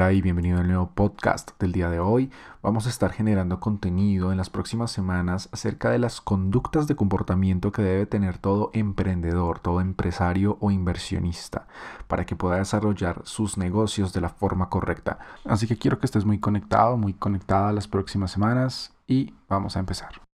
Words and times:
Hola 0.00 0.14
y 0.14 0.22
bienvenido 0.22 0.58
al 0.58 0.66
nuevo 0.66 0.92
podcast 0.94 1.50
del 1.60 1.72
día 1.72 1.90
de 1.90 2.00
hoy. 2.00 2.30
Vamos 2.62 2.86
a 2.86 2.88
estar 2.88 3.12
generando 3.12 3.60
contenido 3.60 4.32
en 4.32 4.38
las 4.38 4.48
próximas 4.48 4.90
semanas 4.90 5.50
acerca 5.52 5.90
de 5.90 5.98
las 5.98 6.22
conductas 6.22 6.86
de 6.86 6.96
comportamiento 6.96 7.70
que 7.70 7.82
debe 7.82 8.06
tener 8.06 8.38
todo 8.38 8.70
emprendedor, 8.72 9.58
todo 9.58 9.82
empresario 9.82 10.56
o 10.62 10.70
inversionista 10.70 11.66
para 12.08 12.24
que 12.24 12.34
pueda 12.34 12.56
desarrollar 12.56 13.20
sus 13.24 13.58
negocios 13.58 14.14
de 14.14 14.22
la 14.22 14.30
forma 14.30 14.70
correcta. 14.70 15.18
Así 15.44 15.66
que 15.66 15.76
quiero 15.76 15.98
que 15.98 16.06
estés 16.06 16.24
muy 16.24 16.40
conectado, 16.40 16.96
muy 16.96 17.12
conectada 17.12 17.70
las 17.70 17.86
próximas 17.86 18.30
semanas 18.30 18.94
y 19.06 19.34
vamos 19.50 19.76
a 19.76 19.80
empezar. 19.80 20.29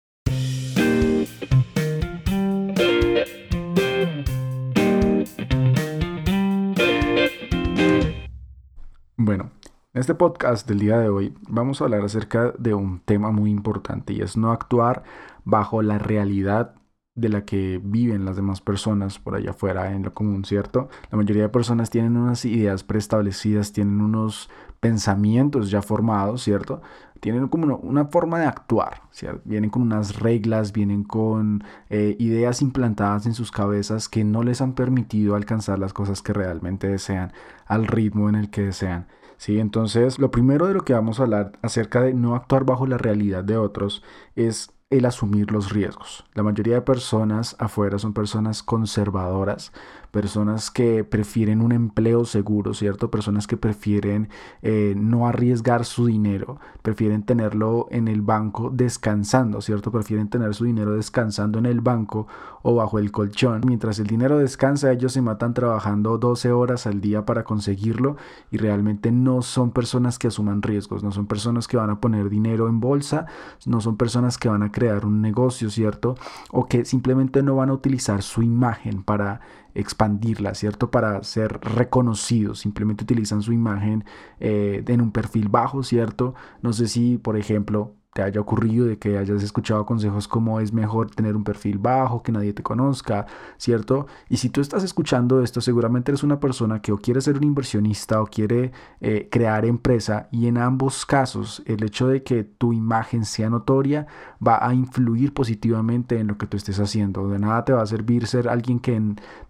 En 9.96 10.02
este 10.02 10.14
podcast 10.14 10.68
del 10.68 10.80
día 10.80 11.00
de 11.00 11.08
hoy 11.08 11.34
vamos 11.48 11.80
a 11.80 11.86
hablar 11.86 12.04
acerca 12.04 12.52
de 12.58 12.74
un 12.74 13.00
tema 13.00 13.32
muy 13.32 13.50
importante 13.50 14.12
y 14.12 14.20
es 14.20 14.36
no 14.36 14.52
actuar 14.52 15.04
bajo 15.46 15.82
la 15.82 15.98
realidad 15.98 16.76
de 17.16 17.30
la 17.30 17.46
que 17.46 17.80
viven 17.82 18.26
las 18.26 18.36
demás 18.36 18.60
personas 18.60 19.20
por 19.20 19.36
allá 19.36 19.52
afuera 19.52 19.94
en 19.94 20.04
lo 20.04 20.14
común, 20.14 20.44
¿cierto? 20.44 20.90
La 21.12 21.18
mayoría 21.18 21.44
de 21.44 21.50
personas 21.50 21.90
tienen 21.92 22.18
unas 22.18 22.44
ideas 22.44 22.84
preestablecidas, 22.84 23.72
tienen 23.72 24.02
unos 24.02 24.50
pensamientos 24.82 25.72
ya 25.72 25.82
formados, 25.82 26.44
¿cierto? 26.44 26.82
Tienen 27.22 27.48
como 27.48 27.78
una, 27.78 28.04
forma 28.08 28.40
de 28.40 28.48
actuar, 28.48 29.04
¿cierto? 29.12 29.44
Vienen 29.46 29.70
con 29.70 29.82
unas 29.82 30.20
reglas, 30.20 30.74
vienen 30.74 31.06
con 31.06 31.64
eh, 31.90 32.18
ideas 32.20 32.62
implantadas 32.62 33.28
en 33.28 33.34
sus 33.34 33.50
cabezas 33.50 34.10
que 34.10 34.26
no 34.26 34.44
les 34.44 34.60
han 34.60 34.74
permitido 34.74 35.38
alcanzar 35.38 35.80
las 35.80 35.94
cosas 35.94 36.22
que 36.22 36.34
realmente 36.34 36.90
desean 36.90 37.32
al 37.66 37.88
ritmo 37.88 38.28
en 38.28 38.36
el 38.36 38.50
que 38.50 38.64
desean. 38.64 39.08
¿Sí? 39.38 39.60
Entonces, 39.60 40.20
lo 40.20 40.32
primero 40.32 40.68
de 40.68 40.74
lo 40.74 40.82
que 40.82 40.94
vamos 40.94 41.20
a 41.20 41.24
hablar 41.24 41.54
acerca 41.62 42.02
de 42.02 42.14
no 42.14 42.36
actuar 42.36 42.66
bajo 42.66 42.88
la 42.88 42.98
realidad 42.98 43.44
de 43.44 43.58
otros 43.58 44.04
es 44.36 44.72
el 44.92 45.06
asumir 45.06 45.52
los 45.52 45.72
riesgos. 45.72 46.26
La 46.36 46.44
mayoría 46.44 46.76
de 46.76 46.82
personas 46.82 47.56
afuera 47.58 47.98
son 47.98 48.14
personas 48.14 48.62
conservadoras, 48.62 49.72
personas 50.12 50.70
que 50.70 51.04
prefieren 51.04 51.60
un 51.60 51.72
empleo 51.72 52.24
seguro, 52.24 52.74
¿cierto? 52.74 53.10
Personas 53.10 53.48
que 53.48 53.58
prefieren 53.58 54.30
eh, 54.62 54.94
no 54.96 55.28
arriesgar 55.28 55.86
su 55.86 56.06
dinero, 56.06 56.60
prefieren 56.84 57.24
tenerlo 57.24 57.88
en 57.90 58.08
el 58.08 58.22
banco 58.22 58.70
descansando, 58.70 59.60
¿cierto? 59.60 59.92
Prefieren 59.92 60.30
tener 60.30 60.54
su 60.54 60.66
dinero 60.66 60.96
descansando 60.96 61.58
en 61.58 61.66
el 61.66 61.82
banco 61.82 62.28
o 62.62 62.76
bajo 62.76 63.00
el 63.00 63.12
colchón. 63.12 63.62
Mientras 63.66 64.00
el 64.00 64.08
dinero 64.08 64.38
descansa, 64.38 64.92
ellos 64.92 65.12
se 65.14 65.22
matan 65.22 65.54
trabajando 65.54 66.18
12 66.18 66.52
horas 66.52 66.88
al 66.88 67.02
día 67.02 67.26
para 67.26 67.44
conseguirlo 67.44 68.18
y 68.52 68.58
realmente 68.58 69.12
no 69.12 69.42
son 69.42 69.72
personas 69.72 70.18
que 70.18 70.28
asuman 70.28 70.62
riesgos, 70.62 71.04
no 71.04 71.12
son 71.12 71.26
personas 71.28 71.68
que 71.68 71.76
van 71.76 71.90
a 71.90 72.00
poner 72.00 72.30
dinero 72.30 72.70
en 72.70 72.80
bolsa, 72.80 73.26
no 73.66 73.82
son 73.82 73.98
personas 73.98 74.38
que 74.38 74.48
van 74.48 74.64
a 74.64 74.72
crear 74.76 75.06
un 75.06 75.22
negocio, 75.22 75.70
¿cierto? 75.70 76.16
O 76.52 76.68
que 76.68 76.84
simplemente 76.84 77.42
no 77.42 77.56
van 77.56 77.70
a 77.70 77.74
utilizar 77.74 78.22
su 78.22 78.44
imagen 78.44 79.04
para 79.04 79.40
expandirla, 79.74 80.54
¿cierto? 80.54 80.92
Para 80.92 81.24
ser 81.24 81.60
reconocidos. 81.62 82.60
Simplemente 82.60 83.06
utilizan 83.06 83.42
su 83.42 83.54
imagen 83.54 84.04
eh, 84.42 84.84
en 84.86 85.00
un 85.02 85.12
perfil 85.12 85.48
bajo, 85.48 85.82
¿cierto? 85.82 86.36
No 86.62 86.74
sé 86.74 86.88
si, 86.88 87.18
por 87.18 87.38
ejemplo, 87.38 87.96
te 88.16 88.24
haya 88.24 88.40
ocurrido, 88.40 88.86
de 88.86 88.98
que 88.98 89.18
hayas 89.18 89.44
escuchado 89.44 89.86
consejos 89.86 90.30
como 90.30 90.62
es 90.62 90.72
mejor 90.72 91.12
tener 91.12 91.36
un 91.36 91.44
perfil 91.44 91.80
bajo, 91.80 92.24
que 92.24 92.32
nadie 92.32 92.54
te 92.54 92.64
conozca, 92.64 93.26
¿cierto? 93.58 94.08
Y 94.30 94.38
si 94.38 94.50
tú 94.50 94.62
estás 94.62 94.86
escuchando 94.86 95.44
esto, 95.44 95.60
seguramente 95.60 96.12
eres 96.12 96.24
una 96.24 96.40
persona 96.40 96.82
que 96.82 96.94
o 96.94 96.98
quiere 96.98 97.20
ser 97.20 97.36
un 97.36 97.44
inversionista 97.44 98.22
o 98.22 98.28
quiere 98.28 98.72
eh, 99.02 99.28
crear 99.30 99.66
empresa 99.66 100.30
y 100.32 100.48
en 100.48 100.58
ambos 100.58 101.06
casos 101.06 101.62
el 101.66 101.84
hecho 101.84 102.08
de 102.08 102.24
que 102.24 102.46
tu 102.46 102.72
imagen 102.72 103.26
sea 103.26 103.50
notoria 103.50 104.08
va 104.46 104.66
a 104.66 104.74
influir 104.74 105.34
positivamente 105.34 106.18
en 106.18 106.28
lo 106.28 106.38
que 106.38 106.48
tú 106.48 106.56
estés 106.56 106.80
haciendo. 106.80 107.28
De 107.28 107.38
nada 107.38 107.66
te 107.66 107.74
va 107.74 107.82
a 107.82 107.86
servir 107.86 108.28
ser 108.28 108.48
alguien 108.48 108.80
que 108.80 108.98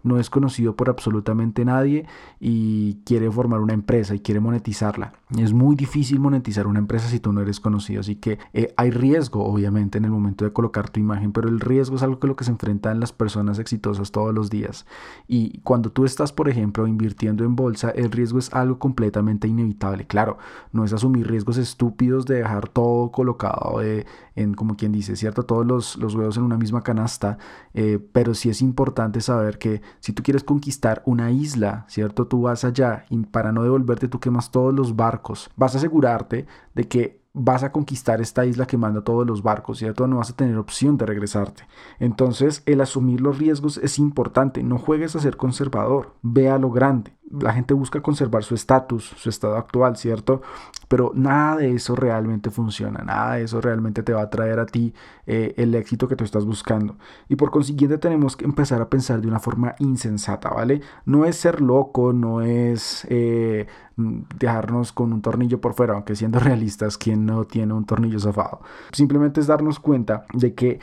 no 0.02 0.18
es 0.18 0.28
conocido 0.28 0.74
por 0.74 0.90
absolutamente 0.90 1.64
nadie 1.64 2.06
y 2.40 2.96
quiere 3.04 3.30
formar 3.30 3.60
una 3.60 3.74
empresa 3.74 4.16
y 4.16 4.18
quiere 4.18 4.40
monetizarla. 4.40 5.12
Es 5.38 5.52
muy 5.52 5.76
difícil 5.76 6.18
monetizar 6.18 6.66
una 6.66 6.80
empresa 6.80 7.06
si 7.06 7.20
tú 7.20 7.32
no 7.32 7.42
eres 7.42 7.60
conocido, 7.60 8.00
así 8.00 8.16
que 8.16 8.40
eh, 8.58 8.72
hay 8.78 8.90
riesgo, 8.90 9.44
obviamente, 9.44 9.98
en 9.98 10.06
el 10.06 10.10
momento 10.10 10.46
de 10.46 10.50
colocar 10.50 10.88
tu 10.88 10.98
imagen, 10.98 11.30
pero 11.30 11.46
el 11.50 11.60
riesgo 11.60 11.96
es 11.96 12.02
algo 12.02 12.18
que 12.18 12.26
lo 12.26 12.36
que 12.36 12.44
se 12.44 12.50
enfrentan 12.50 13.00
las 13.00 13.12
personas 13.12 13.58
exitosas 13.58 14.12
todos 14.12 14.32
los 14.32 14.48
días. 14.48 14.86
Y 15.28 15.58
cuando 15.58 15.92
tú 15.92 16.06
estás, 16.06 16.32
por 16.32 16.48
ejemplo, 16.48 16.86
invirtiendo 16.86 17.44
en 17.44 17.54
bolsa, 17.54 17.90
el 17.90 18.10
riesgo 18.10 18.38
es 18.38 18.54
algo 18.54 18.78
completamente 18.78 19.46
inevitable. 19.46 20.06
Claro, 20.06 20.38
no 20.72 20.86
es 20.86 20.94
asumir 20.94 21.28
riesgos 21.28 21.58
estúpidos 21.58 22.24
de 22.24 22.36
dejar 22.36 22.66
todo 22.70 23.10
colocado 23.10 23.82
eh, 23.82 24.06
en, 24.36 24.54
como 24.54 24.74
quien 24.74 24.90
dice, 24.90 25.16
¿cierto? 25.16 25.42
Todos 25.42 25.66
los, 25.66 25.98
los 25.98 26.14
huevos 26.14 26.38
en 26.38 26.44
una 26.44 26.56
misma 26.56 26.82
canasta, 26.82 27.36
eh, 27.74 27.98
pero 28.12 28.32
sí 28.32 28.48
es 28.48 28.62
importante 28.62 29.20
saber 29.20 29.58
que 29.58 29.82
si 30.00 30.14
tú 30.14 30.22
quieres 30.22 30.44
conquistar 30.44 31.02
una 31.04 31.30
isla, 31.30 31.84
¿cierto? 31.90 32.26
Tú 32.26 32.40
vas 32.40 32.64
allá 32.64 33.04
y 33.10 33.18
para 33.18 33.52
no 33.52 33.62
devolverte 33.62 34.08
tú 34.08 34.18
quemas 34.18 34.50
todos 34.50 34.72
los 34.72 34.96
barcos. 34.96 35.50
Vas 35.56 35.74
a 35.74 35.78
asegurarte 35.78 36.46
de 36.74 36.88
que 36.88 37.25
vas 37.38 37.62
a 37.62 37.70
conquistar 37.70 38.22
esta 38.22 38.46
isla 38.46 38.66
que 38.66 38.78
manda 38.78 39.02
todos 39.02 39.26
los 39.26 39.42
barcos, 39.42 39.78
¿cierto? 39.78 40.06
No 40.06 40.16
vas 40.16 40.30
a 40.30 40.36
tener 40.36 40.56
opción 40.56 40.96
de 40.96 41.04
regresarte. 41.04 41.64
Entonces, 41.98 42.62
el 42.64 42.80
asumir 42.80 43.20
los 43.20 43.38
riesgos 43.38 43.76
es 43.76 43.98
importante. 43.98 44.62
No 44.62 44.78
juegues 44.78 45.14
a 45.14 45.20
ser 45.20 45.36
conservador, 45.36 46.14
ve 46.22 46.48
a 46.48 46.58
lo 46.58 46.70
grande 46.70 47.12
la 47.30 47.52
gente 47.52 47.74
busca 47.74 48.00
conservar 48.02 48.44
su 48.44 48.54
estatus, 48.54 49.04
su 49.16 49.28
estado 49.28 49.56
actual, 49.56 49.96
¿cierto? 49.96 50.42
Pero 50.88 51.10
nada 51.14 51.56
de 51.56 51.74
eso 51.74 51.96
realmente 51.96 52.50
funciona, 52.50 53.02
nada 53.02 53.34
de 53.34 53.44
eso 53.44 53.60
realmente 53.60 54.02
te 54.02 54.12
va 54.12 54.22
a 54.22 54.30
traer 54.30 54.60
a 54.60 54.66
ti 54.66 54.94
eh, 55.26 55.54
el 55.56 55.74
éxito 55.74 56.06
que 56.06 56.14
tú 56.14 56.24
estás 56.24 56.44
buscando. 56.44 56.96
Y 57.28 57.36
por 57.36 57.50
consiguiente 57.50 57.98
tenemos 57.98 58.36
que 58.36 58.44
empezar 58.44 58.80
a 58.80 58.88
pensar 58.88 59.20
de 59.20 59.28
una 59.28 59.40
forma 59.40 59.74
insensata, 59.80 60.50
¿vale? 60.50 60.80
No 61.04 61.24
es 61.24 61.36
ser 61.36 61.60
loco, 61.60 62.12
no 62.12 62.42
es 62.42 63.06
eh, 63.10 63.66
dejarnos 63.96 64.92
con 64.92 65.12
un 65.12 65.22
tornillo 65.22 65.60
por 65.60 65.74
fuera, 65.74 65.94
aunque 65.94 66.14
siendo 66.14 66.38
realistas, 66.40 66.96
quien 66.96 67.26
no 67.26 67.44
tiene 67.44 67.74
un 67.74 67.86
tornillo 67.86 68.20
zafado? 68.20 68.60
Simplemente 68.92 69.40
es 69.40 69.48
darnos 69.48 69.80
cuenta 69.80 70.26
de 70.32 70.54
que 70.54 70.78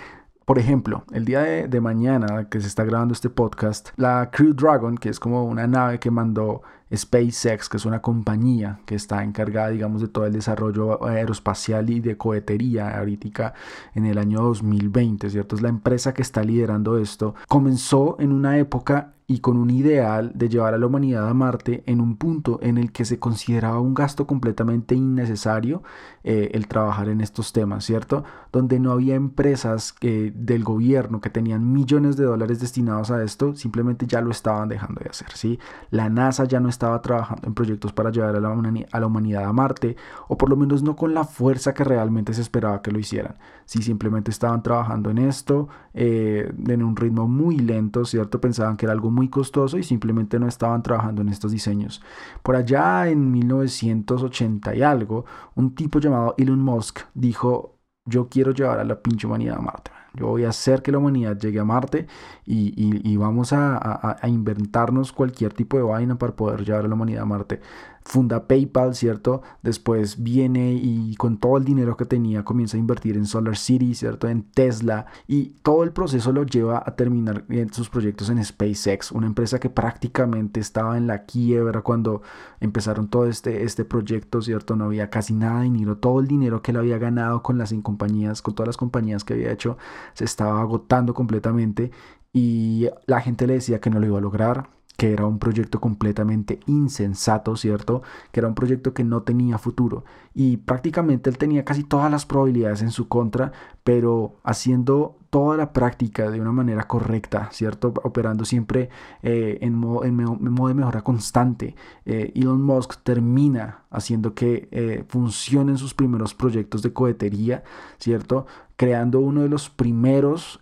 por 0.46 0.60
ejemplo, 0.60 1.04
el 1.12 1.26
día 1.26 1.42
de, 1.42 1.82
mañana 1.82 2.50
que 2.50 2.62
se 2.62 2.68
está 2.68 2.84
grabando 2.84 3.14
este 3.14 3.30
podcast, 3.30 3.90
la 3.96 4.30
Crew 4.32 4.54
Dragon, 4.54 4.98
que 4.98 5.10
es 5.10 5.20
como 5.20 5.46
una 5.46 5.68
nave 5.68 6.00
que 6.00 6.12
mandó 6.12 6.62
SpaceX, 6.94 7.70
que 7.70 7.78
es 7.78 7.86
una 7.86 8.02
compañía 8.02 8.80
que 8.86 8.96
está 8.96 9.24
encargada, 9.24 9.70
digamos, 9.70 10.02
de 10.02 10.08
todo 10.08 10.26
el 10.26 10.34
desarrollo 10.34 11.04
aeroespacial 11.06 11.90
y 11.90 12.00
de 12.00 12.18
cohetería 12.18 12.98
ahorita 12.98 13.54
en 13.96 14.06
el 14.06 14.18
año 14.18 14.42
2020, 14.42 15.30
¿cierto? 15.30 15.56
Es 15.56 15.62
la 15.62 15.70
empresa 15.70 16.14
que 16.14 16.22
está 16.22 16.44
liderando 16.44 16.98
esto. 16.98 17.36
Comenzó 17.48 18.18
en 18.20 18.32
una 18.32 18.58
época 18.58 19.13
y 19.28 19.40
con 19.40 19.58
un 19.58 19.70
ideal 19.70 20.32
de 20.36 20.50
llevar 20.50 20.74
a 20.74 20.78
la 20.78 20.88
humanidad 20.88 21.30
a 21.30 21.34
Marte 21.34 21.84
en 21.86 22.02
un 22.02 22.18
punto 22.18 22.60
en 22.62 22.78
el 22.78 22.92
que 22.92 23.06
se 23.06 23.20
consideraba 23.20 23.80
un 23.80 23.94
gasto 23.94 24.28
completamente 24.28 24.96
innecesario 24.96 25.84
eh, 26.24 26.52
el 26.54 26.68
trabajar 26.68 27.10
en 27.10 27.22
estos 27.22 27.54
temas, 27.54 27.86
¿cierto? 27.86 28.24
Donde 28.52 28.80
no 28.80 28.92
había 28.92 29.16
empresas 29.16 29.96
del 30.02 30.64
gobierno 30.64 31.22
que 31.22 31.30
tenían 31.30 31.72
millones 31.72 32.18
de 32.18 32.26
dólares 32.26 32.60
destinados 32.60 33.12
a 33.12 33.24
esto, 33.24 33.56
simplemente 33.56 34.06
ya 34.08 34.22
lo 34.22 34.32
estaban 34.32 34.70
dejando 34.70 35.02
de 35.04 35.10
hacer, 35.10 35.32
¿sí? 35.34 35.60
La 35.90 36.10
NASA 36.10 36.46
ya 36.46 36.60
no 36.60 36.70
estaba 36.70 37.02
trabajando 37.02 37.48
en 37.48 37.54
proyectos 37.54 37.94
para 37.94 38.12
llevar 38.12 38.36
a 38.36 38.40
la, 38.40 39.06
humanidad 39.08 39.46
a 39.46 39.54
Marte, 39.54 39.96
o 40.28 40.38
por 40.38 40.50
lo 40.50 40.56
menos 40.56 40.84
no 40.84 40.96
con 40.96 41.14
la 41.14 41.24
fuerza 41.24 41.74
que 41.74 41.84
realmente 41.84 42.34
se 42.34 42.42
esperaba 42.42 42.82
que 42.82 42.92
lo 42.92 43.00
hicieran. 43.00 43.38
Sí, 43.66 43.82
simplemente 43.82 44.32
estaban 44.32 44.62
trabajando 44.62 45.10
en 45.10 45.18
esto 45.18 45.70
eh, 45.94 46.52
en 46.68 46.84
un 46.84 46.96
ritmo 46.96 47.28
muy 47.28 47.58
lento, 47.58 48.06
¿cierto? 48.06 48.42
Pensaban 48.42 48.78
que 48.78 48.86
era 48.86 48.94
algo 48.94 49.12
muy 49.14 49.30
costoso 49.30 49.78
y 49.78 49.84
simplemente 49.84 50.40
no 50.40 50.48
estaban 50.48 50.84
trabajando 50.84 51.22
en 51.22 51.30
estos 51.30 51.52
diseños. 51.52 52.02
Por 52.42 52.56
allá 52.56 53.08
en 53.08 53.32
1980 53.32 54.76
y 54.76 54.82
algo, 54.82 55.26
un 55.56 55.76
tipo 55.76 56.00
llamado 56.00 56.36
Elon 56.38 56.60
Musk 56.60 57.02
dijo, 57.14 57.78
yo 58.06 58.28
quiero 58.28 58.52
llevar 58.52 58.80
a 58.80 58.84
la 58.84 59.02
pinche 59.02 59.28
humanidad 59.28 59.58
a 59.58 59.62
Marte. 59.62 59.92
Yo 60.16 60.28
voy 60.28 60.44
a 60.44 60.50
hacer 60.50 60.84
que 60.84 60.92
la 60.92 61.00
humanidad 61.00 61.38
llegue 61.40 61.60
a 61.60 61.66
Marte 61.66 62.06
y, 62.46 63.18
vamos 63.18 63.52
a, 63.52 64.18
a, 64.22 64.28
inventarnos 64.28 65.12
cualquier 65.12 65.54
tipo 65.54 65.78
de 65.78 65.84
vaina 65.84 66.18
para 66.20 66.36
poder 66.36 66.64
llevar 66.64 66.86
a 66.86 66.88
la 66.88 66.94
humanidad 66.94 67.24
a 67.24 67.26
Marte 67.26 67.62
funda 68.06 68.48
PayPal, 68.48 68.96
¿cierto? 68.96 69.42
Después 69.62 70.22
viene 70.22 70.74
y 70.74 71.16
con 71.16 71.38
todo 71.38 71.58
el 71.58 71.66
dinero 71.66 71.98
que 71.98 72.06
tenía 72.06 72.44
comienza 72.44 72.78
a 72.78 72.80
invertir 72.80 73.18
en 73.18 73.26
Solar 73.26 73.58
City, 73.58 73.96
¿cierto? 73.96 74.28
En 74.28 74.44
Tesla 74.44 75.06
y 75.28 75.56
todo 75.64 75.84
el 75.84 75.92
proceso 75.92 76.32
lo 76.32 76.44
lleva 76.44 76.84
a 76.86 76.96
terminar 76.96 77.46
sus 77.72 77.90
proyectos 77.90 78.30
en 78.30 78.44
SpaceX, 78.44 79.12
una 79.12 79.28
empresa 79.28 79.60
que 79.60 79.70
prácticamente 79.70 80.60
estaba 80.60 80.98
en 80.98 81.08
la 81.08 81.24
quiebra 81.26 81.82
cuando 81.82 82.22
empezaron 82.60 83.08
todo 83.10 83.28
este, 83.28 83.64
este 83.64 83.86
proyecto, 83.86 84.42
¿cierto? 84.42 84.76
No 84.76 84.86
había 84.86 85.10
casi 85.10 85.34
nada 85.34 85.60
de 85.60 85.66
dinero, 85.66 85.98
todo 85.98 86.20
el 86.20 86.28
dinero 86.28 86.62
que 86.62 86.72
él 86.72 86.78
había 86.78 86.98
ganado 86.98 87.44
con 87.44 87.58
las 87.58 87.74
compañías, 87.82 88.42
con 88.42 88.56
todas 88.56 88.68
las 88.68 88.78
compañías 88.78 89.24
que 89.24 89.34
había 89.34 89.52
hecho, 89.52 89.78
se 90.14 90.26
estaba 90.26 90.62
agotando 90.62 91.14
completamente 91.14 91.92
y 92.32 92.88
la 93.06 93.22
gente 93.22 93.48
le 93.48 93.54
decía 93.54 93.80
que 93.80 93.90
no 93.90 94.00
lo 94.00 94.08
iba 94.08 94.18
a 94.18 94.22
lograr, 94.22 94.70
que 94.98 95.12
era 95.12 95.26
un 95.26 95.40
proyecto 95.40 95.82
completamente 95.82 96.60
insensato, 96.68 97.56
¿cierto? 97.56 98.04
Que 98.32 98.40
era 98.40 98.48
un 98.48 98.56
proyecto 98.56 98.94
que 98.94 99.04
no 99.04 99.24
tenía 99.24 99.58
futuro 99.58 100.04
y 100.36 100.58
prácticamente 100.58 101.30
él 101.30 101.38
tenía 101.38 101.64
casi 101.64 101.84
todas 101.84 102.10
las 102.10 102.26
probabilidades 102.26 102.82
en 102.82 102.92
su 102.92 103.08
contra, 103.08 103.52
pero 103.84 104.36
haciendo 104.44 105.18
toda 105.30 105.58
la 105.58 105.74
práctica 105.74 106.30
de 106.32 106.42
una 106.42 106.52
manera 106.52 106.88
correcta, 106.88 107.50
¿cierto? 107.52 107.94
Operando 108.04 108.46
siempre 108.46 108.90
eh, 109.22 109.60
en, 109.62 109.76
modo, 109.76 110.06
en, 110.06 110.16
modo, 110.16 110.68
de 110.68 110.74
mejora 110.74 111.04
constante. 111.04 111.76
Eh, 112.06 112.32
Elon 112.36 112.62
Musk 112.62 113.02
termina 113.04 113.84
haciendo 113.90 114.34
que 114.34 114.68
eh, 114.72 115.04
funcionen 115.08 115.78
sus 115.78 115.94
primeros 115.94 116.34
proyectos 116.34 116.82
de 116.82 116.94
cohetería, 116.94 117.64
¿cierto? 117.98 118.46
Creando 118.76 119.20
uno 119.20 119.42
de 119.42 119.50
los 119.50 119.70
primeros 119.70 120.60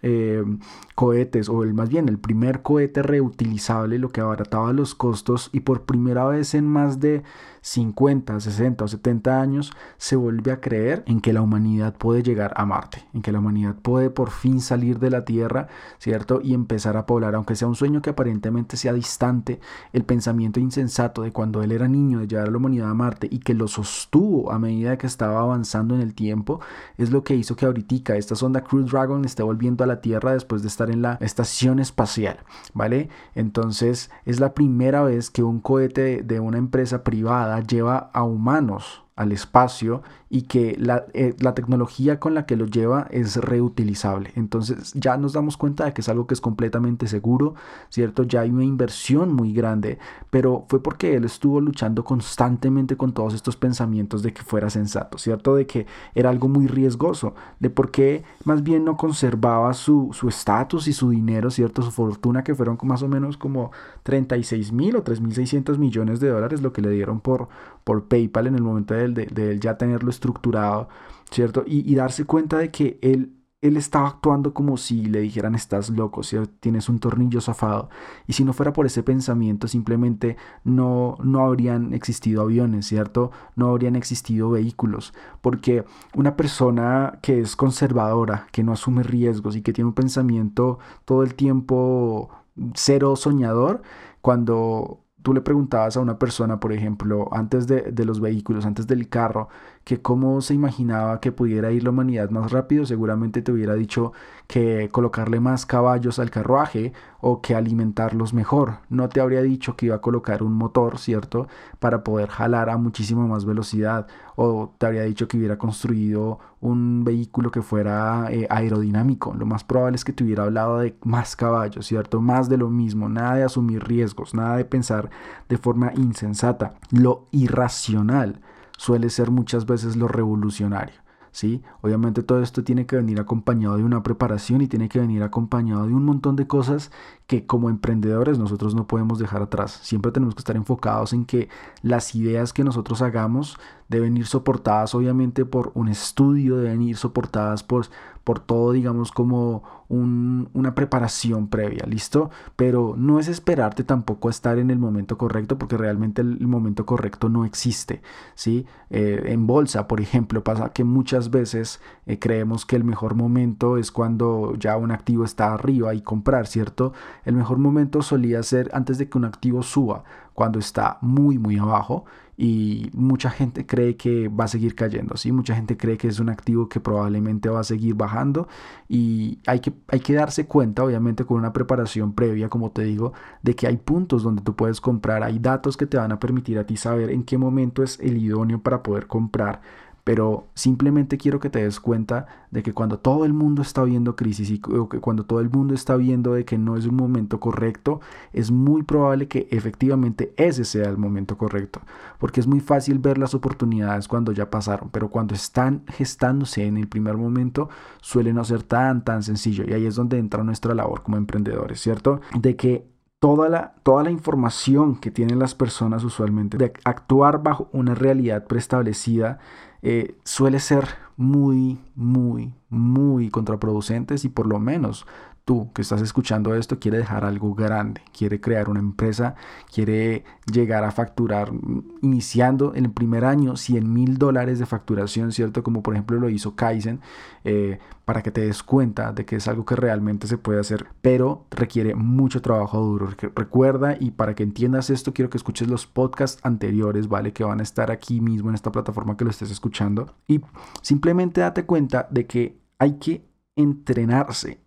cohetes, 0.96 1.50
o 1.50 1.64
el 1.64 1.74
más 1.74 1.90
bien 1.90 2.10
el 2.10 2.20
primer 2.20 2.62
cohete 2.62 3.02
reutilizable, 3.02 3.98
lo 4.00 4.10
que 4.10 4.22
abarataba 4.22 4.74
los 4.74 4.96
costos 4.96 5.50
y 5.52 5.62
por 5.62 5.84
primera 5.84 6.26
vez 6.26 6.54
en 6.54 6.68
más 6.68 7.00
de 7.00 7.24
50, 7.64 8.40
60 8.40 8.84
o 8.84 8.88
70 8.88 9.40
años 9.40 9.72
se 9.98 10.16
vuelve 10.16 10.52
a 10.52 10.60
creer 10.60 11.04
en 11.06 11.22
que 11.22 11.32
la 11.32 11.44
humanidad 11.44 11.96
puede 11.96 12.24
llegar 12.24 12.54
a 12.56 12.66
Marte, 12.66 13.06
en 13.14 13.22
que 13.22 13.32
la 13.32 13.38
humanidad 13.38 13.76
puede 13.76 14.10
por 14.10 14.32
fin 14.32 14.62
salir 14.62 14.98
de 14.98 15.12
la 15.12 15.26
Tierra, 15.26 15.68
¿cierto? 16.00 16.42
Y 16.44 16.56
empezar 16.56 16.98
a 16.98 17.06
poblar, 17.06 17.36
aunque 17.36 17.56
sea 17.56 17.68
un 17.68 17.76
sueño 17.76 18.02
que 18.02 18.10
aparentemente 18.10 18.78
sea 18.78 18.94
distante, 18.94 19.60
el 19.94 20.04
pensamiento 20.04 20.60
insensato 20.60 21.22
de 21.22 21.32
cuando 21.32 21.62
él 21.62 21.72
era 21.72 21.88
niño 21.88 22.20
de 22.20 22.28
llevar 22.28 22.48
a 22.48 22.52
la 22.52 22.58
humanidad 22.58 22.90
a 22.90 22.96
Marte 22.96 23.28
y 23.30 23.40
que 23.40 23.54
lo 23.54 23.68
sostuvo 23.68 24.52
a 24.52 24.58
medida 24.58 24.98
que 24.98 25.06
estaba 25.06 25.40
avanzando 25.40 25.94
en 25.94 26.02
el 26.02 26.16
tiempo, 26.16 26.62
es 26.98 27.12
lo 27.12 27.24
que 27.24 27.36
hizo 27.36 27.56
que 27.56 27.68
ahorita 27.68 27.94
esta 28.10 28.36
sonda 28.36 28.64
Crew 28.64 28.84
Dragon 28.84 29.24
esté 29.26 29.44
volviendo 29.44 29.84
a 29.84 29.88
la 29.88 30.02
Tierra 30.02 30.34
después 30.34 30.62
de 30.62 30.68
estar 30.68 30.90
en 30.90 31.02
la 31.02 31.18
estación 31.22 31.80
espacial, 31.80 32.40
¿vale? 32.74 33.10
Entonces 33.36 34.10
es 34.26 34.40
la 34.40 34.54
primera 34.54 35.04
vez 35.04 35.30
que 35.30 35.44
un 35.44 35.60
cohete 35.60 36.24
de 36.24 36.40
una 36.40 36.58
empresa 36.58 37.04
privada 37.04 37.60
lleva 37.62 38.10
a 38.14 38.24
humanos 38.24 39.04
al 39.22 39.32
espacio 39.32 40.02
y 40.30 40.44
que 40.44 40.78
eh, 41.14 41.36
la, 41.40 41.54
tecnología 41.54 42.20
con 42.20 42.34
la 42.34 42.46
que 42.46 42.56
lo 42.56 42.66
lleva 42.66 43.08
es 43.12 43.36
reutilizable. 43.36 44.32
Entonces 44.36 44.94
ya 44.94 45.18
nos 45.18 45.34
damos 45.34 45.58
cuenta 45.58 45.86
de 45.86 45.94
que 45.94 46.02
es 46.02 46.10
algo 46.10 46.26
que 46.26 46.34
es 46.34 46.42
completamente 46.42 47.08
seguro, 47.08 47.56
¿cierto? 47.90 48.24
Ya 48.24 48.42
hay 48.42 48.50
una 48.50 48.64
inversión 48.64 49.34
muy 49.34 49.54
grande, 49.54 50.00
pero 50.30 50.66
fue 50.70 50.82
porque 50.82 51.16
él 51.16 51.26
estuvo 51.26 51.60
luchando 51.60 52.06
constantemente 52.06 52.96
con 52.96 53.12
todos 53.12 53.34
estos 53.34 53.58
pensamientos 53.58 54.24
de 54.24 54.34
que 54.34 54.42
fuera 54.42 54.70
sensato, 54.70 55.18
¿cierto? 55.18 55.56
De 55.56 55.68
que 55.68 55.86
era 56.16 56.30
algo 56.30 56.48
muy 56.48 56.68
riesgoso, 56.68 57.36
de 57.60 57.70
por 57.70 57.92
qué 57.92 58.24
más 58.46 58.64
bien 58.64 58.86
no 58.86 58.96
conservaba 58.96 59.74
su 59.74 60.12
estatus 60.28 60.88
y 60.88 60.94
su 60.94 61.10
dinero, 61.10 61.52
¿cierto? 61.52 61.82
Su 61.82 61.92
fortuna 61.92 62.44
que 62.44 62.56
fueron 62.56 62.78
más 62.84 63.04
o 63.04 63.10
menos 63.10 63.36
como 63.36 63.72
36 64.04 64.72
mil 64.72 64.96
o 64.96 65.04
3.600 65.04 65.78
millones 65.78 66.22
de 66.22 66.30
dólares 66.30 66.62
lo 66.62 66.72
que 66.72 66.82
le 66.82 66.90
dieron 66.90 67.20
por, 67.20 67.50
por 67.84 68.08
PayPal 68.08 68.48
en 68.48 68.56
el 68.56 68.64
momento 68.64 68.94
de, 68.94 69.04
él 69.04 69.60
ya 69.60 69.78
tenerlo 69.78 70.10
estructurado, 70.10 70.90
¿cierto? 71.30 71.64
Y, 71.66 71.94
darse 71.96 72.26
cuenta 72.26 72.58
de 72.58 72.72
que 72.72 73.00
él, 73.02 73.34
él 73.62 73.78
estaba 73.78 74.08
actuando 74.08 74.54
como 74.54 74.78
si 74.78 75.06
le 75.06 75.22
dijeran 75.22 75.56
estás 75.56 75.90
loco, 75.90 76.24
¿cierto? 76.24 76.54
Tienes 76.60 76.90
un 76.90 77.00
tornillo 77.00 77.42
zafado. 77.42 77.90
Y 78.28 78.34
si 78.34 78.44
no 78.44 78.54
fuera 78.54 78.74
por 78.74 78.86
ese 78.86 79.04
pensamiento, 79.04 79.68
simplemente 79.68 80.38
no, 80.64 81.18
no 81.24 81.42
habrían 81.42 81.94
existido 81.94 82.42
aviones, 82.42 82.88
¿cierto? 82.88 83.32
No 83.56 83.70
habrían 83.70 83.96
existido 83.96 84.50
vehículos. 84.50 85.14
Porque 85.42 85.86
una 86.16 86.36
persona 86.36 87.20
que 87.22 87.40
es 87.40 87.56
conservadora, 87.56 88.48
que 88.52 88.64
no 88.64 88.74
asume 88.74 89.04
riesgos 89.04 89.56
y 89.56 89.62
que 89.62 89.74
tiene 89.74 89.90
un 89.90 89.96
pensamiento 89.96 90.80
todo 91.06 91.24
el 91.24 91.36
tiempo 91.36 92.30
cero 92.76 93.16
soñador, 93.16 93.82
cuando 94.22 95.02
tú 95.22 95.34
le 95.34 95.42
preguntabas 95.42 95.98
a 95.98 96.00
una 96.00 96.18
persona, 96.18 96.60
por 96.60 96.74
ejemplo, 96.74 97.30
antes 97.32 97.68
de, 97.68 98.06
los 98.06 98.20
vehículos, 98.20 98.66
antes 98.66 98.88
del 98.88 99.10
carro, 99.10 99.50
que 99.84 100.02
cómo 100.02 100.42
se 100.42 100.54
imaginaba 100.54 101.20
que 101.20 101.32
pudiera 101.32 101.72
ir 101.72 101.84
la 101.84 101.90
humanidad 101.90 102.30
más 102.30 102.52
rápido, 102.52 102.86
seguramente 102.86 103.42
te 103.42 103.52
hubiera 103.52 103.74
dicho 103.74 104.14
que 104.48 104.90
colocarle 104.92 105.40
más 105.40 105.66
caballos 105.66 106.20
al 106.20 106.30
carruaje 106.30 106.94
o 107.20 107.42
que 107.42 107.56
alimentarlos 107.56 108.34
mejor. 108.34 108.80
No 108.90 109.10
te 109.10 109.22
habría 109.22 109.42
dicho 109.42 109.76
que 109.76 109.88
iba 109.88 109.96
a 109.96 110.02
colocar 110.02 110.44
un 110.44 110.54
motor, 110.54 110.98
¿cierto? 111.00 111.48
Para 111.80 112.04
poder 112.04 112.30
jalar 112.30 112.70
a 112.70 112.78
muchísima 112.78 113.26
más 113.26 113.46
velocidad. 113.46 114.08
O 114.36 114.74
te 114.78 114.86
habría 114.86 115.04
dicho 115.04 115.28
que 115.28 115.38
hubiera 115.38 115.58
construido 115.58 116.40
un 116.60 117.04
vehículo 117.04 117.50
que 117.52 117.62
fuera 117.62 118.28
eh, 118.30 118.48
aerodinámico. 118.50 119.34
Lo 119.34 119.46
más 119.46 119.64
probable 119.64 119.96
es 119.96 120.04
que 120.04 120.14
te 120.14 120.24
hubiera 120.24 120.44
hablado 120.44 120.80
de 120.80 120.96
más 121.04 121.36
caballos, 121.36 121.86
¿cierto? 121.88 122.22
Más 122.22 122.50
de 122.50 122.58
lo 122.58 122.70
mismo. 122.70 123.10
Nada 123.10 123.36
de 123.36 123.44
asumir 123.44 123.84
riesgos, 123.84 124.34
nada 124.34 124.58
de 124.58 124.66
pensar 124.66 125.10
de 125.50 125.58
forma 125.58 125.92
insensata. 125.96 126.74
Lo 126.92 127.26
irracional 127.32 128.42
suele 128.82 129.12
ser 129.12 129.30
muchas 129.30 129.68
veces 129.68 129.96
lo 129.96 130.08
revolucionario. 130.08 130.96
¿sí? 131.30 131.62
Obviamente 131.82 132.24
todo 132.24 132.42
esto 132.42 132.64
tiene 132.64 132.88
que 132.88 132.96
venir 132.96 133.20
acompañado 133.20 133.78
de 133.78 133.84
una 133.84 134.02
preparación 134.02 134.62
y 134.62 134.68
tiene 134.68 134.90
que 134.90 135.00
venir 135.00 135.22
acompañado 135.22 135.86
de 135.86 135.94
un 135.94 136.04
montón 136.04 136.36
de 136.36 136.48
cosas 136.48 136.92
que 137.32 137.46
como 137.46 137.70
emprendedores 137.70 138.38
nosotros 138.38 138.76
no 138.76 138.88
podemos 138.88 139.18
dejar 139.18 139.42
atrás. 139.42 139.80
Siempre 139.84 140.12
tenemos 140.12 140.36
que 140.36 140.40
estar 140.40 140.58
enfocados 140.58 141.14
en 141.14 141.24
que 141.24 141.48
las 141.82 142.14
ideas 142.14 142.52
que 142.52 142.66
nosotros 142.66 143.02
hagamos 143.02 143.58
deben 143.88 144.18
ir 144.18 144.26
soportadas 144.26 144.94
obviamente 144.96 145.46
por 145.46 145.72
un 145.74 145.88
estudio, 145.88 146.58
deben 146.58 146.82
ir 146.82 146.98
soportadas 146.98 147.64
por, 147.64 147.88
por 148.26 148.40
todo, 148.40 148.74
digamos, 148.74 149.12
como 149.12 149.64
una 149.92 150.74
preparación 150.74 151.50
previa, 151.50 151.86
¿listo? 151.86 152.30
Pero 152.56 152.96
no 152.98 153.20
es 153.20 153.28
esperarte 153.28 153.84
tampoco 153.84 154.30
a 154.30 154.32
estar 154.32 154.58
en 154.58 154.72
el 154.72 154.80
momento 154.80 155.18
correcto 155.18 155.58
porque 155.58 155.76
realmente 155.76 156.22
el, 156.22 156.48
momento 156.48 156.86
correcto 156.86 157.28
no 157.28 157.44
existe, 157.44 158.02
¿sí? 158.34 158.66
Eh, 158.90 159.24
en 159.26 159.48
bolsa, 159.48 159.90
por 159.90 160.00
ejemplo, 160.00 160.46
pasa 160.46 160.72
que 160.72 160.86
muchas 160.86 161.30
veces 161.30 161.82
eh, 162.06 162.20
creemos 162.20 162.66
que 162.66 162.78
el 162.78 162.86
mejor 162.86 163.16
momento 163.16 163.76
es 163.76 163.92
cuando 163.92 164.56
ya 164.56 164.78
un 164.78 164.92
activo 164.92 165.26
está 165.26 165.54
arriba 165.54 165.94
y 165.94 166.02
comprar, 166.02 166.48
¿cierto? 166.48 166.94
El 167.26 167.36
mejor 167.36 167.58
momento 167.58 168.02
solía 168.02 168.42
ser 168.44 168.70
antes 168.74 168.98
de 168.98 169.10
que 169.10 169.18
un 169.18 169.26
activo 169.26 169.64
suba, 169.64 170.04
cuando 170.34 170.60
está 170.60 170.98
muy, 171.02 171.38
muy 171.38 171.58
abajo 171.58 172.06
y 172.38 172.90
mucha 172.94 173.30
gente 173.30 173.66
cree 173.68 173.96
que 173.98 174.28
va 174.28 174.46
a 174.46 174.48
seguir 174.48 174.74
cayendo, 174.74 175.16
¿sí? 175.18 175.32
Mucha 175.32 175.54
gente 175.54 175.78
cree 175.78 175.98
que 175.98 176.08
es 176.08 176.20
un 176.20 176.30
activo 176.30 176.68
que 176.70 176.80
probablemente 176.80 177.50
va 177.50 177.60
a 177.60 177.64
seguir 177.64 177.94
bajando 177.94 178.48
y 178.90 179.40
hay 179.46 179.60
que, 179.60 179.74
hay 179.90 180.00
que 180.00 180.14
darse 180.14 180.48
cuenta, 180.48 180.84
obviamente 180.84 181.26
con 181.26 181.38
una 181.38 181.54
preparación 181.54 182.14
previa, 182.14 182.50
como 182.50 182.72
te 182.72 182.84
digo, 182.84 183.14
de 183.44 183.56
que 183.56 183.68
hay 183.68 183.78
puntos 183.78 184.24
donde 184.24 184.42
tú 184.42 184.56
puedes 184.56 184.82
comprar, 184.82 185.24
hay 185.24 185.38
datos 185.38 185.78
que 185.78 185.86
te 185.86 185.98
van 185.98 186.12
a 186.12 186.20
permitir 186.20 186.58
a 186.58 186.66
ti 186.66 186.78
saber 186.78 187.12
en 187.12 187.24
qué 187.24 187.38
momento 187.38 187.84
es 187.84 188.00
el 188.00 188.18
idóneo 188.18 188.62
para 188.64 188.82
poder 188.82 189.06
comprar 189.06 189.62
pero 190.04 190.48
simplemente 190.56 191.18
quiero 191.18 191.40
que 191.40 191.50
te 191.50 191.64
des 191.64 191.80
cuenta 191.80 192.26
de 192.50 192.64
que 192.64 192.74
cuando 192.74 193.00
todo 193.00 193.26
el 193.26 193.34
mundo 193.34 193.62
está 193.62 193.84
viendo 193.84 194.16
crisis 194.16 194.50
y 194.50 194.60
cuando 194.60 195.26
todo 195.26 195.40
el 195.40 195.50
mundo 195.50 195.74
está 195.74 195.96
viendo 195.96 196.34
de 196.34 196.46
que 196.46 196.58
no 196.58 196.78
es 196.78 196.86
un 196.86 196.96
momento 196.96 197.40
correcto, 197.40 198.02
es 198.34 198.52
muy 198.52 198.84
probable 198.84 199.28
que 199.28 199.48
efectivamente 199.52 200.34
ese 200.38 200.66
sea 200.66 200.90
el 200.90 200.98
momento 200.98 201.38
correcto, 201.38 201.82
porque 202.20 202.40
es 202.40 202.48
muy 202.48 202.60
fácil 202.60 203.00
ver 203.00 203.18
las 203.18 203.34
oportunidades 203.34 204.08
cuando 204.08 204.32
ya 204.32 204.50
pasaron, 204.50 204.90
pero 204.92 205.10
cuando 205.10 205.36
están 205.36 205.84
gestándose 205.88 206.66
en 206.66 206.78
el 206.78 206.88
primer 206.88 207.18
momento 207.18 207.70
suele 208.02 208.34
no 208.34 208.44
ser 208.44 208.64
tan 208.64 209.04
tan 209.04 209.24
sencillo 209.24 209.64
y 209.68 209.74
ahí 209.74 209.86
es 209.86 209.96
donde 209.96 210.18
entra 210.18 210.44
nuestra 210.44 210.74
labor 210.74 211.04
como 211.04 211.18
emprendedores, 211.18 211.80
¿cierto? 211.80 212.22
De 212.40 212.56
que 212.56 212.92
Toda 213.22 213.50
la, 213.50 213.76
toda 213.84 214.02
la, 214.02 214.10
información 214.10 214.96
que 214.96 215.12
tienen 215.12 215.38
las 215.38 215.54
personas 215.54 216.04
usualmente 216.04 216.58
de 216.58 216.74
actuar 216.84 217.44
bajo 217.44 217.70
una 217.72 217.94
realidad 217.94 218.48
preestablecida 218.48 219.38
eh, 219.82 220.16
suele 220.24 220.60
ser 220.60 220.88
muy, 221.18 221.80
muy, 221.96 222.54
muy 222.70 223.30
contraproducentes 223.30 224.26
y 224.26 224.30
por 224.30 224.48
lo 224.48 224.60
menos 224.60 225.06
tú 225.46 225.72
que 225.74 225.82
estás 225.82 226.02
escuchando 226.02 226.56
esto 226.56 226.80
quiere 226.80 226.98
dejar 226.98 227.26
algo 227.26 227.54
grande, 227.54 228.02
quiere 228.18 228.40
crear 228.40 228.70
una 228.70 228.80
empresa, 228.80 229.36
quiere 229.74 230.24
llegar 230.52 230.84
a 230.84 230.92
facturar, 230.92 231.52
mm, 231.52 232.00
iniciando 232.02 232.74
en 232.76 232.86
el 232.86 232.92
primer 232.92 233.26
año 233.26 233.56
100 233.56 233.92
mil 233.92 234.18
dólares 234.18 234.60
de 234.60 234.66
facturación, 234.66 235.32
¿cierto? 235.32 235.64
Como 235.64 235.84
por 235.84 235.94
ejemplo 235.94 236.20
lo 236.20 236.30
hizo 236.30 236.56
Kaizen, 236.56 237.02
eh, 237.44 237.80
para 238.06 238.22
que 238.22 238.32
te 238.32 238.42
des 238.42 238.64
cuenta 238.64 239.14
de 239.14 239.26
que 239.26 239.38
es 239.38 239.48
algo 239.48 239.66
que 239.66 239.76
realmente 239.76 240.28
se 240.28 240.38
puede 240.38 240.60
hacer, 240.60 240.88
pero 241.02 241.46
requiere 241.52 241.96
mucho 241.96 242.42
trabajo 242.42 242.80
duro. 242.82 243.10
Recuerda 243.36 243.96
y 244.00 244.12
para 244.12 244.36
que 244.36 244.44
entiendas 244.44 244.90
esto, 244.90 245.14
quiero 245.14 245.30
que 245.30 245.38
escuches 245.38 245.68
los 245.68 245.88
podcasts 245.88 246.40
anteriores, 246.44 247.08
¿vale? 247.08 247.34
Que 247.34 247.44
van 247.44 247.60
a 247.60 247.64
estar 247.64 247.92
aquí 247.92 248.22
mismo 248.22 248.50
en 248.50 248.56
esta 248.56 248.72
plataforma 248.72 249.18
que 249.18 249.24
lo 249.24 249.32
estés 249.32 249.52
escuchando. 249.52 250.14
Y 250.28 250.42
simplemente 250.82 251.42
date 251.42 251.66
cuenta 251.66 252.08
de 252.12 252.28
que 252.28 252.60
hay 252.80 252.94
que 252.94 253.26
entrenarse 253.56 254.61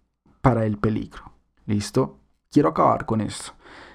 para 0.44 0.66
el 0.66 0.76
peligro. 0.76 1.32
¿Listo? 1.64 2.20
Quiero 2.52 2.68
acabar 2.68 3.06
con 3.06 3.22
esto. 3.22 3.52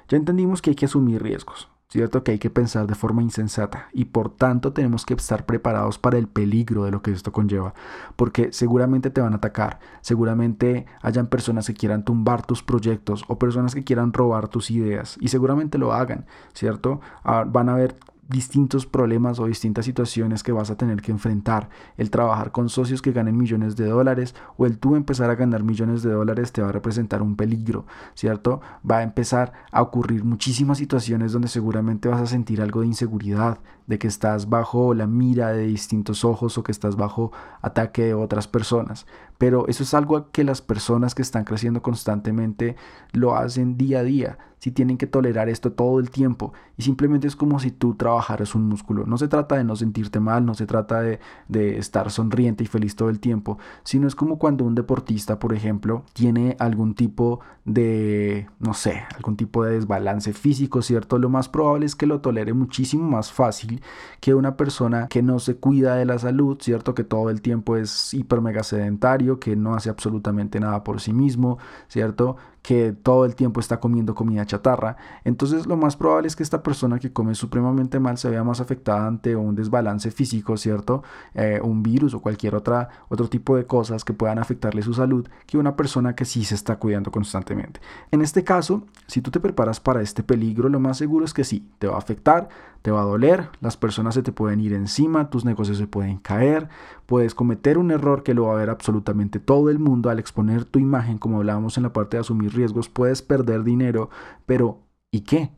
Ya 0.07 0.17
entendimos 0.17 0.63
que 0.63 0.71
hay 0.71 0.75
que 0.75 0.85
asumir 0.85 1.21
riesgos. 1.21 1.69
¿cierto? 1.89 2.23
Que 2.23 2.33
hay 2.33 2.39
que 2.39 2.51
pensar 2.51 2.85
de 2.85 2.93
forma 2.93 3.23
insensata 3.23 3.89
y 3.93 4.05
por 4.05 4.35
tanto 4.35 4.73
tenemos 4.73 5.05
que 5.05 5.15
estar 5.15 5.47
preparados 5.47 5.97
para 5.97 6.19
el 6.19 6.27
peligro 6.27 6.83
de 6.83 6.91
lo 6.91 7.01
que 7.01 7.11
esto 7.11 7.31
conlleva, 7.31 7.73
porque 8.15 8.53
seguramente 8.53 9.09
te 9.09 9.21
van 9.21 9.33
a 9.33 9.37
atacar, 9.37 9.79
seguramente 10.01 10.85
hayan 11.01 11.25
personas 11.27 11.65
que 11.65 11.73
quieran 11.73 12.05
tumbar 12.05 12.45
tus 12.45 12.61
proyectos 12.61 13.25
o 13.27 13.39
personas 13.39 13.73
que 13.73 13.83
quieran 13.83 14.13
robar 14.13 14.49
tus 14.49 14.69
ideas 14.69 15.17
y 15.19 15.29
seguramente 15.29 15.79
lo 15.79 15.91
hagan, 15.91 16.27
¿cierto? 16.53 17.01
Ah, 17.23 17.43
van 17.47 17.69
a 17.69 17.73
haber 17.73 17.97
distintos 18.29 18.85
problemas 18.85 19.39
o 19.39 19.47
distintas 19.47 19.85
situaciones 19.85 20.43
que 20.43 20.51
vas 20.51 20.69
a 20.69 20.77
tener 20.77 21.01
que 21.01 21.11
enfrentar. 21.11 21.69
El 21.97 22.11
trabajar 22.11 22.51
con 22.51 22.69
socios 22.69 23.01
que 23.01 23.11
ganen 23.11 23.37
millones 23.37 23.75
de 23.75 23.87
dólares 23.87 24.35
o 24.57 24.65
el 24.65 24.77
tú 24.77 24.95
empezar 24.95 25.29
a 25.29 25.35
ganar 25.35 25.63
millones 25.63 26.03
de 26.03 26.11
dólares 26.11 26.51
te 26.51 26.61
va 26.61 26.69
a 26.69 26.71
representar 26.71 27.21
un 27.21 27.35
peligro, 27.35 27.85
¿cierto? 28.13 28.61
Va 28.89 28.99
a 28.99 29.03
empezar 29.03 29.53
a 29.71 29.81
ocurrir 29.81 30.23
muchísimas 30.23 30.77
situaciones 30.77 31.31
donde 31.31 31.47
seguramente 31.47 32.07
vas 32.07 32.21
a 32.21 32.27
sentir 32.27 32.61
algo 32.61 32.81
de 32.81 32.87
inseguridad, 32.87 33.59
de 33.89 33.97
que 33.97 34.07
estás 34.07 34.49
bajo 34.49 34.93
la 34.93 35.07
mira 35.07 35.51
de 35.51 35.65
distintos 35.65 36.23
ojos 36.23 36.59
o 36.59 36.63
que 36.63 36.71
estás 36.71 36.95
bajo 36.95 37.31
ataque 37.63 38.03
de 38.03 38.13
otras 38.13 38.47
personas. 38.47 39.07
Pero 39.39 39.67
eso 39.67 39.81
es 39.81 39.95
algo 39.95 40.29
que 40.31 40.43
las 40.43 40.61
personas 40.61 41.15
que 41.15 41.23
están 41.23 41.43
creciendo 41.43 41.81
constantemente 41.81 42.75
lo 43.13 43.35
hacen 43.35 43.77
día 43.77 43.99
a 43.99 44.03
día 44.03 44.37
si 44.59 44.71
tienen 44.71 44.97
que 44.97 45.07
tolerar 45.07 45.49
esto 45.49 45.71
todo 45.71 45.99
el 45.99 46.11
tiempo. 46.11 46.53
Y 46.77 46.83
simplemente 46.83 47.27
es 47.27 47.35
como 47.35 47.59
si 47.59 47.71
tú 47.71 47.95
trabajaras 47.95 48.55
un 48.55 48.67
músculo. 48.67 49.05
No 49.05 49.17
se 49.17 49.27
trata 49.27 49.55
de 49.55 49.63
no 49.63 49.75
sentirte 49.75 50.19
mal, 50.19 50.45
no 50.45 50.53
se 50.53 50.65
trata 50.65 51.01
de, 51.01 51.19
de 51.47 51.77
estar 51.77 52.11
sonriente 52.11 52.65
y 52.65 52.67
feliz 52.67 52.95
todo 52.95 53.09
el 53.09 53.19
tiempo, 53.19 53.57
sino 53.83 54.07
es 54.07 54.15
como 54.15 54.37
cuando 54.37 54.65
un 54.65 54.75
deportista, 54.75 55.39
por 55.39 55.53
ejemplo, 55.53 56.03
tiene 56.13 56.55
algún 56.59 56.93
tipo 56.93 57.39
de, 57.63 58.49
no 58.59 58.73
sé, 58.73 59.03
algún 59.15 59.37
tipo 59.37 59.63
de 59.63 59.73
desbalance 59.73 60.33
físico, 60.33 60.81
¿cierto? 60.81 61.17
Lo 61.17 61.29
más 61.29 61.47
probable 61.47 61.85
es 61.85 61.95
que 61.95 62.05
lo 62.05 62.19
tolere 62.19 62.53
muchísimo 62.53 63.09
más 63.09 63.31
fácil 63.31 63.78
que 64.19 64.33
una 64.33 64.55
persona 64.57 65.07
que 65.07 65.21
no 65.21 65.39
se 65.39 65.55
cuida 65.55 65.95
de 65.95 66.05
la 66.05 66.19
salud, 66.19 66.57
¿cierto? 66.61 66.93
Que 66.93 67.03
todo 67.03 67.29
el 67.29 67.41
tiempo 67.41 67.77
es 67.77 68.13
hiper 68.13 68.41
mega 68.41 68.63
sedentario, 68.63 69.39
que 69.39 69.55
no 69.55 69.75
hace 69.75 69.89
absolutamente 69.89 70.59
nada 70.59 70.83
por 70.83 71.01
sí 71.01 71.13
mismo, 71.13 71.57
¿cierto? 71.87 72.37
que 72.61 72.91
todo 72.91 73.25
el 73.25 73.35
tiempo 73.35 73.59
está 73.59 73.79
comiendo 73.79 74.15
comida 74.15 74.45
chatarra, 74.45 74.97
entonces 75.23 75.65
lo 75.65 75.77
más 75.77 75.95
probable 75.95 76.27
es 76.27 76.35
que 76.35 76.43
esta 76.43 76.61
persona 76.61 76.99
que 76.99 77.11
come 77.11 77.35
supremamente 77.35 77.99
mal 77.99 78.17
se 78.17 78.29
vea 78.29 78.43
más 78.43 78.59
afectada 78.59 79.07
ante 79.07 79.35
un 79.35 79.55
desbalance 79.55 80.11
físico, 80.11 80.57
¿cierto? 80.57 81.03
Eh, 81.33 81.59
un 81.63 81.81
virus 81.83 82.13
o 82.13 82.21
cualquier 82.21 82.55
otra, 82.55 82.89
otro 83.07 83.29
tipo 83.29 83.55
de 83.55 83.65
cosas 83.65 84.03
que 84.03 84.13
puedan 84.13 84.39
afectarle 84.39 84.81
su 84.81 84.93
salud 84.93 85.27
que 85.45 85.57
una 85.57 85.75
persona 85.75 86.15
que 86.15 86.25
sí 86.25 86.43
se 86.43 86.55
está 86.55 86.77
cuidando 86.77 87.11
constantemente. 87.11 87.79
En 88.11 88.21
este 88.21 88.43
caso, 88.43 88.83
si 89.07 89.21
tú 89.21 89.31
te 89.31 89.39
preparas 89.39 89.79
para 89.79 90.01
este 90.01 90.23
peligro, 90.23 90.69
lo 90.69 90.79
más 90.79 90.97
seguro 90.97 91.25
es 91.25 91.33
que 91.33 91.43
sí, 91.43 91.67
te 91.79 91.87
va 91.87 91.95
a 91.95 91.99
afectar, 91.99 92.49
te 92.81 92.91
va 92.91 93.01
a 93.01 93.05
doler, 93.05 93.49
las 93.61 93.77
personas 93.77 94.13
se 94.15 94.23
te 94.23 94.31
pueden 94.31 94.59
ir 94.61 94.73
encima, 94.73 95.29
tus 95.29 95.45
negocios 95.45 95.77
se 95.77 95.87
pueden 95.87 96.17
caer, 96.17 96.69
puedes 97.05 97.35
cometer 97.35 97.77
un 97.77 97.91
error 97.91 98.23
que 98.23 98.33
lo 98.33 98.45
va 98.45 98.53
a 98.53 98.57
ver 98.57 98.69
absolutamente 98.69 99.39
todo 99.39 99.69
el 99.69 99.79
mundo 99.79 100.09
al 100.09 100.19
exponer 100.19 100.65
tu 100.65 100.79
imagen, 100.79 101.17
como 101.17 101.37
hablábamos 101.37 101.77
en 101.77 101.83
la 101.83 101.93
parte 101.93 102.17
de 102.17 102.21
asumir 102.21 102.53
riesgos, 102.53 102.89
puedes 102.89 103.21
perder 103.21 103.63
dinero, 103.63 104.09
pero 104.45 104.79
¿y 105.11 105.21
qué? 105.21 105.51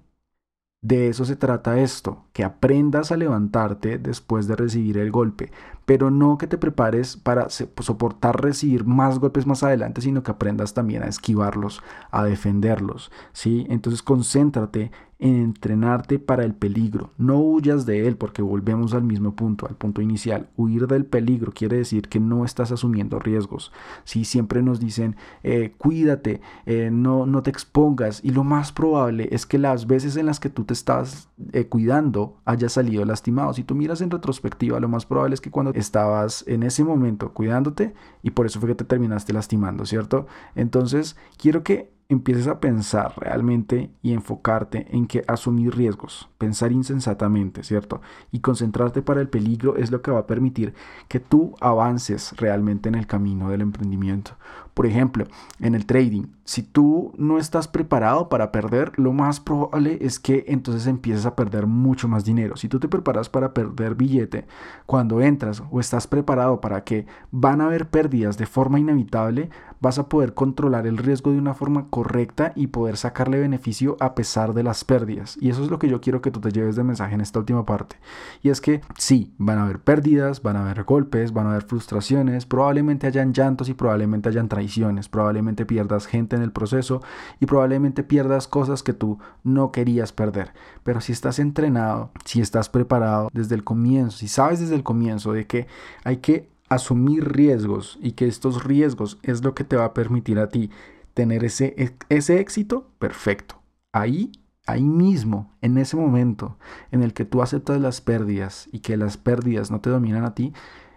De 0.84 1.10
eso 1.10 1.25
se 1.25 1.36
trata 1.36 1.80
esto, 1.80 2.25
que 2.34 2.44
aprendas 2.44 3.12
a 3.12 3.18
levantarte 3.18 4.00
después 4.00 4.48
de 4.48 4.56
recibir 4.56 4.98
el 4.98 5.12
golpe, 5.12 5.51
pero 5.86 6.10
no 6.10 6.40
que 6.40 6.48
te 6.48 6.58
prepares 6.58 7.18
para 7.18 7.50
soportar 7.50 8.42
recibir 8.42 8.84
más 8.84 9.20
golpes 9.20 9.46
más 9.46 9.62
adelante, 9.62 10.01
sino 10.01 10.24
que 10.24 10.32
aprendas 10.32 10.74
también 10.74 11.04
a 11.04 11.08
esquivarlos, 11.08 11.84
a 12.10 12.24
defenderlos, 12.24 13.12
¿sí? 13.32 13.68
Entonces 13.70 14.01
concéntrate 14.01 14.92
en 15.22 15.36
entrenarte 15.36 16.18
para 16.18 16.44
el 16.44 16.56
peligro. 16.56 17.12
No 17.18 17.40
huyas 17.40 17.86
de 17.86 18.08
él 18.08 18.18
porque 18.18 18.42
volvemos 18.42 18.96
al 18.96 19.04
mismo 19.04 19.36
punto, 19.36 19.68
al 19.68 19.75
punto 19.75 20.01
inicial. 20.01 20.50
Huir 20.58 20.88
del 20.88 21.06
peligro 21.06 21.51
quiere 21.51 21.78
decir 21.78 22.10
que 22.10 22.20
no 22.20 22.44
estás 22.44 22.72
asumiendo 22.72 23.20
riesgos. 23.20 23.72
Si 24.04 24.25
siempre 24.25 24.63
nos 24.63 24.80
dicen, 24.80 25.16
eh, 25.44 25.75
cuídate, 25.78 26.42
eh, 26.66 26.90
no, 26.92 27.28
no 27.28 27.44
te 27.44 27.51
expongas 27.51 28.20
y 28.24 28.32
lo 28.32 28.44
más 28.44 28.72
probable 28.72 29.30
es 29.32 29.46
que 29.46 29.60
las 29.60 29.86
veces 29.86 30.18
en 30.18 30.25
las 30.25 30.40
que 30.40 30.50
tú 30.50 30.63
te 30.63 30.74
estás 30.74 31.30
eh, 31.54 31.68
cuidando 31.68 32.40
hayas 32.44 32.74
salido 32.74 33.06
lastimado. 33.06 33.54
Si 33.54 33.63
tú 33.63 33.75
miras 33.75 34.01
en 34.01 34.10
retrospectiva, 34.10 34.80
lo 34.80 34.90
más 34.90 35.06
probable 35.06 35.36
es 35.36 35.42
que 35.42 35.51
cuando 35.51 35.72
estabas 35.75 36.44
en 36.48 36.63
ese 36.63 36.84
momento 36.84 37.32
cuidándote 37.32 37.94
y 38.24 38.32
por 38.32 38.48
eso 38.48 38.60
fue 38.60 38.70
que 38.70 38.75
te 38.75 38.86
terminaste 38.86 39.34
lastimando, 39.34 39.86
¿cierto? 39.86 40.25
Entonces, 40.56 41.16
quiero 41.38 41.63
que 41.63 41.92
empieces 42.13 42.48
a 42.48 42.60
pensar 42.60 43.13
realmente 43.18 43.89
y 44.01 44.13
enfocarte 44.13 44.88
en 44.91 45.08
que 45.08 45.24
asumir 45.27 45.75
riesgos, 45.75 46.30
pensar 46.38 46.72
insensatamente, 46.72 47.63
¿cierto? 47.63 48.01
Y 48.32 48.39
concentrarte 48.39 49.01
para 49.01 49.22
el 49.22 49.30
peligro 49.30 49.77
es 49.77 49.91
lo 49.91 50.01
que 50.01 50.12
va 50.12 50.20
a 50.20 50.27
permitir 50.27 50.74
que 51.08 51.20
tú 51.20 51.56
avances 51.62 52.34
realmente 52.38 52.89
en 52.89 52.96
el 52.96 53.08
camino 53.08 53.50
del 53.50 53.62
emprendimiento. 53.62 54.32
Por 54.74 54.86
ejemplo, 54.86 55.25
en 55.60 55.75
el 55.75 55.86
trading, 55.86 56.28
si 56.44 56.63
tú 56.63 57.13
no 57.18 57.38
estás 57.38 57.68
preparado 57.68 58.30
para 58.30 58.51
perder, 58.51 58.92
lo 58.98 59.13
más 59.13 59.40
probable 59.40 59.98
es 60.01 60.20
que 60.20 60.46
entonces 60.48 60.88
empieces 60.88 61.25
a 61.25 61.36
perder 61.36 61.68
mucho 61.68 62.08
más 62.08 62.25
dinero. 62.25 62.58
Si 62.58 62.68
tú 62.68 62.80
te 62.80 62.88
preparas 62.88 63.30
para 63.30 63.54
perder 63.54 63.96
billete, 63.96 64.46
cuando 64.86 65.22
entras 65.22 65.63
o 65.72 65.80
estás 65.80 66.08
preparado 66.08 66.62
para 66.62 66.84
que 66.84 67.06
van 67.32 67.62
a 67.62 67.66
haber 67.66 67.90
pérdidas 67.90 68.38
de 68.38 68.46
forma 68.46 68.80
inevitable, 68.80 69.50
vas 69.82 69.98
a 69.98 70.08
poder 70.08 70.34
controlar 70.34 70.86
el 70.86 70.98
riesgo 70.98 71.32
de 71.32 71.40
una 71.40 71.56
forma 71.56 71.88
correcta 71.90 72.54
y 72.56 72.68
poder 72.68 72.98
sacarle 72.98 73.40
beneficio 73.40 73.98
a 74.00 74.13
pesar 74.13 74.54
de 74.54 74.63
las 74.63 74.84
pérdidas. 74.84 75.38
Y 75.42 75.50
eso 75.50 75.63
es 75.63 75.72
lo 75.72 75.80
que 75.80 75.90
yo 75.90 76.01
quiero 76.01 76.22
que 76.22 76.32
tú 76.32 76.40
te 76.40 76.51
lleves 76.51 76.75
de 76.75 76.84
mensaje 76.84 77.16
en 77.16 77.22
esta 77.22 77.40
última 77.40 77.66
parte. 77.66 77.98
Y 78.44 78.50
es 78.50 78.62
que 78.62 78.82
sí, 78.98 79.34
van 79.38 79.58
a 79.58 79.63
haber 79.63 79.80
pérdidas, 79.80 80.44
van 80.44 80.56
a 80.56 80.62
haber 80.62 80.84
golpes, 80.84 81.34
van 81.34 81.48
a 81.48 81.51
haber 81.51 81.63
frustraciones, 81.63 82.46
probablemente 82.46 83.08
hayan 83.08 83.34
llantos 83.34 83.70
y 83.70 83.74
probablemente 83.74 84.30
hayan 84.30 84.48
traiciones, 84.48 84.61
probablemente 85.10 85.65
pierdas 85.65 86.06
gente 86.06 86.36
en 86.36 86.41
el 86.41 86.51
proceso 86.51 87.01
y 87.39 87.46
probablemente 87.46 88.03
pierdas 88.03 88.48
cosas 88.48 88.84
que 88.84 88.94
tú 88.94 89.20
no 89.44 89.72
querías 89.72 90.12
perder. 90.12 90.53
Pero 90.84 91.01
si 91.01 91.12
estás 91.12 91.39
entrenado, 91.39 92.12
si 92.25 92.41
estás 92.41 92.70
preparado 92.70 93.30
desde 93.34 93.56
el 93.56 93.63
comienzo, 93.63 94.18
si 94.18 94.27
sabes 94.27 94.60
desde 94.60 94.75
el 94.75 94.84
comienzo 94.84 95.34
de 95.34 95.48
que 95.48 95.68
hay 96.03 96.18
que 96.18 96.50
asumir 96.70 97.32
riesgos 97.34 98.00
y 98.01 98.13
que 98.13 98.27
estos 98.27 98.63
riesgos 98.63 99.20
es 99.24 99.44
lo 99.44 99.53
que 99.53 99.63
te 99.63 99.75
va 99.75 99.86
a 99.86 99.94
permitir 99.94 100.39
a 100.39 100.48
ti 100.48 100.70
tener 101.13 101.44
ese, 101.44 101.75
e, 101.77 101.96
ese 102.10 102.39
éxito, 102.39 102.89
perfecto. 102.98 103.62
Ahí, 103.91 104.32
ahí 104.65 104.84
mismo, 104.84 105.53
en 105.62 105.77
ese 105.77 105.98
momento 105.98 106.58
en 106.91 107.03
el 107.03 107.13
que 107.13 107.25
tú 107.25 107.41
aceptas 107.41 107.82
las 107.82 108.00
pérdidas 108.00 108.70
y 108.72 108.80
que 108.80 108.96
las 108.96 109.18
pérdidas 109.18 109.70
no 109.70 109.82
te 109.82 109.89
dominan 109.89 110.24
a 110.24 110.34
ti, 110.34 110.53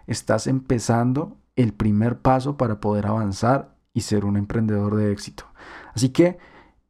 estás 0.07 0.47
empezando 0.47 1.37
el 1.55 1.73
primer 1.73 2.19
paso 2.19 2.57
para 2.57 2.79
poder 2.79 3.07
avanzar 3.07 3.75
y 3.93 4.01
ser 4.01 4.25
un 4.25 4.37
emprendedor 4.37 4.95
de 4.95 5.11
éxito. 5.11 5.45
Así 5.93 6.09
que 6.09 6.37